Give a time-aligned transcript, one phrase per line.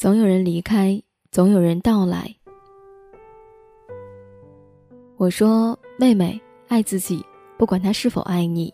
[0.00, 0.98] 总有人离开，
[1.30, 2.34] 总有人到来。
[5.18, 7.22] 我说：“妹妹，爱自己，
[7.58, 8.72] 不管他是否爱你。”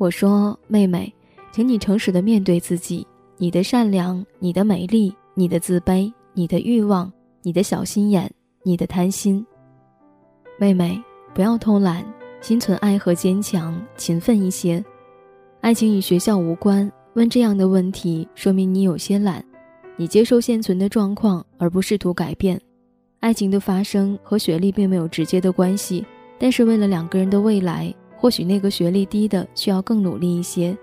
[0.00, 1.14] 我说：“妹妹，
[1.52, 3.06] 请你诚实的面对自己，
[3.36, 7.12] 你的善良，你的美丽，你的自卑，你的欲望，
[7.42, 8.32] 你的小心眼，
[8.62, 9.46] 你的贪心。
[10.58, 10.98] 妹妹，
[11.34, 12.02] 不要偷懒，
[12.40, 14.82] 心存爱和坚强，勤奋一些。
[15.60, 19.44] 爱情与学校无关，问这样的问题，说明你有些懒。”
[19.96, 22.60] 你接受现存的状况，而不试图改变。
[23.20, 26.04] 爱情的发生和学历并没有直接的关系，
[26.38, 30.76] 但是为了两个人的未来，或许那个学历低的需要更努力一些。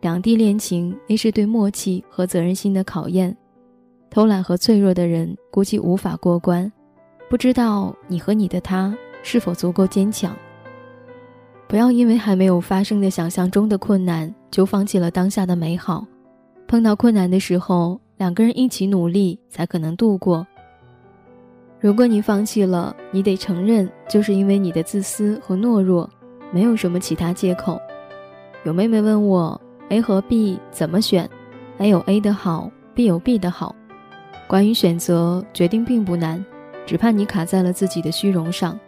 [0.00, 3.34] 两地恋情，那是对默契和责任心的考验。
[4.10, 6.70] 偷懒和脆弱的人估计无法过关。
[7.30, 10.36] 不知道你和你的他是否足够坚强？
[11.68, 16.04] 不要因为还没有发生的想象中的困难，就放弃了当下的美好。
[16.66, 17.98] 碰到困难的时候。
[18.16, 20.46] 两个人一起努力，才可能度过。
[21.80, 26.08] 如果你放弃了，你得承认，就是因为你的自私和懦弱，
[26.52, 27.80] 没有什么其他借口。
[28.64, 31.28] 有妹妹问我，A 和 B 怎么选
[31.78, 33.74] ？A 有 A 的好，B 有 B 的好。
[34.46, 36.44] 关于选择，决定并不难，
[36.86, 38.78] 只怕你卡在了自己的虚荣上。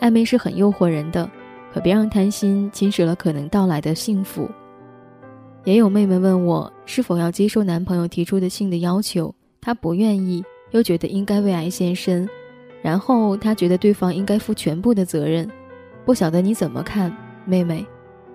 [0.00, 1.30] 暧昧是很诱惑人的，
[1.72, 4.46] 可别让贪心侵蚀了可能到来的幸福。
[5.66, 12.28] 也有妹妹问我是否要接受男朋友提出的性的要求，她不愿意，又觉得应该为爱献身，
[12.82, 15.50] 然后她觉得对方应该负全部的责任，
[16.04, 17.12] 不晓得你怎么看，
[17.44, 17.84] 妹妹？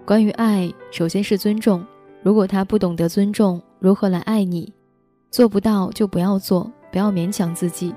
[0.05, 1.81] 关于爱，首先是尊重，
[2.21, 4.73] 如果他不懂得尊重，如何来爱你？
[5.29, 7.95] 做不到就不要做，不要勉强自己。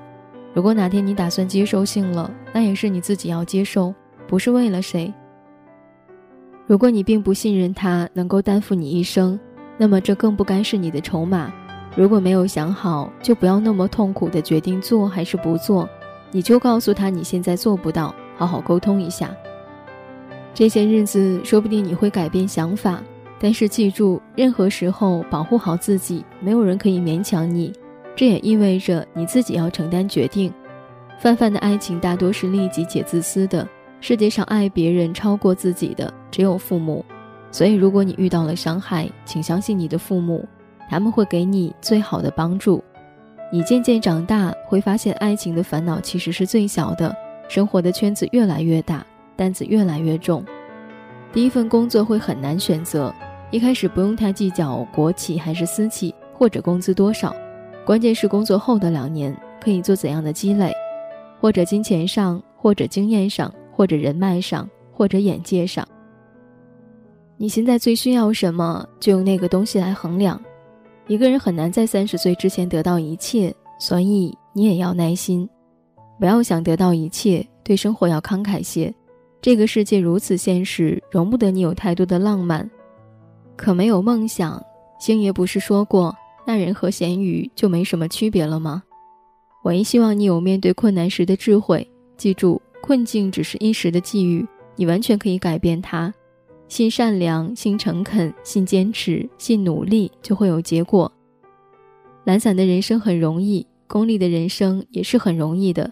[0.53, 3.93] 如果哪天你打算接受性了，那也是你自己要接受，
[4.29, 5.13] 不是为了谁。
[6.67, 9.39] 如果你并不信任他能够担负你一生，
[9.77, 11.53] 那么这更不该是你的筹码。
[11.95, 15.87] 如果没有想好，就不要那么痛苦的决定做还是不做，
[16.31, 19.31] 你就告诉他你现在做不到，好好沟通一下。
[20.55, 22.99] 这些日子说不定你会改变想法，
[23.39, 27.71] 但是记住，任何时候保护好自己，没有人可以勉强你。
[28.15, 30.51] 这也意味着你自己要承担决定。
[31.19, 33.67] 泛泛的爱情大多是利己且自私的。
[34.01, 37.03] 世界上爱别人超过自己的只有父母，
[37.51, 40.47] 所以如果你遇到了伤害，请相信你的父母，
[40.89, 42.83] 他们会给你最好的帮助。
[43.51, 47.15] 你渐渐长大，会发现爱情的烦恼其实是最小的，
[47.47, 50.43] 生活的圈子越来越大，担子越来越重。
[51.31, 53.13] 第一份工作会很难选择，
[53.51, 57.35] 一开始不用太计较国企还是私企，或者工资多少，
[57.85, 60.73] 关键是工作后的两年可以做怎样的积累，
[61.39, 63.51] 或者金钱上，或者经验上。
[63.75, 65.85] 或者人脉上，或者眼界上，
[67.35, 70.41] 你现在最需要什么，就用那个东西来衡量。
[71.07, 75.47] 一个人很难在三十岁之前得到一切，所以你也要耐心，
[76.17, 78.93] 不要想得到一切，对生活要慷慨些。
[79.41, 82.67] 这个世界如此现实，容不得你有太多的浪漫。
[83.57, 84.63] 可没有梦想，
[84.99, 86.15] 星爷不是说过，
[86.47, 88.81] 那人和咸鱼就没什么区别了吗？
[89.63, 92.61] 我也希望你有面对困难时的智慧，记住。
[92.85, 96.13] 困境只是一时的际遇，你完全可以改变它。
[96.67, 101.11] 信善良，信诚恳，信坚持，信努力，就会有结果。
[102.25, 105.91] 懒散的人生很容易，功利的人生也是很容易的。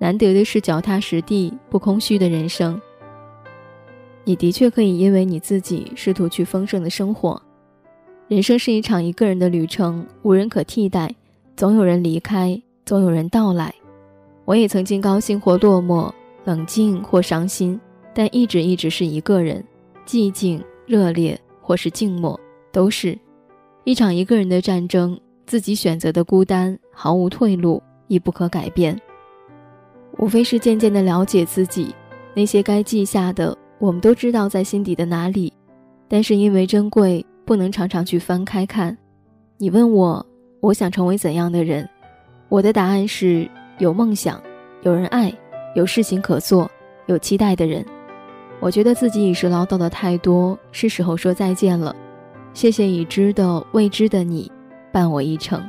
[0.00, 2.80] 难得的是脚踏实地、不空虚的人生。
[4.24, 7.40] 你的确可以因为你自己试图去丰盛的生活。
[8.26, 11.14] 人生是一场一个人的旅程，无人可替代。
[11.54, 13.72] 总有人离开，总有人到来。
[14.44, 16.12] 我也曾经高兴或落寞。
[16.44, 17.80] 冷静或伤心，
[18.14, 19.64] 但一直一直是一个人，
[20.06, 22.38] 寂静、热烈或是静默，
[22.70, 23.18] 都是
[23.84, 25.18] 一场一个人的战争。
[25.44, 28.98] 自己选择的孤单，毫无退路，亦不可改变。
[30.18, 31.94] 无非是渐渐的了解自己，
[32.32, 35.52] 那些该记下的，我们都知道在心底的哪里，
[36.08, 38.96] 但是因为珍贵，不能常常去翻开看。
[39.58, 40.24] 你问我，
[40.60, 41.86] 我想成为怎样的人？
[42.48, 44.40] 我的答案是：有梦想，
[44.82, 45.32] 有人爱。
[45.74, 46.70] 有事情可做，
[47.06, 47.84] 有期待的人，
[48.60, 51.94] 我觉得自己已是唠叨的太多，是时候说再见了。
[52.54, 54.50] 谢谢已知的未知的你，
[54.92, 55.62] 伴我一程。